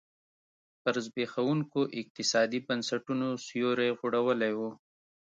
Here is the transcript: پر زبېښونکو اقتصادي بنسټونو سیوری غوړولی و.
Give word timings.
پر 0.81 0.95
زبېښونکو 1.05 1.79
اقتصادي 1.99 2.59
بنسټونو 2.67 3.27
سیوری 3.47 3.89
غوړولی 3.99 4.53
و. 4.57 4.59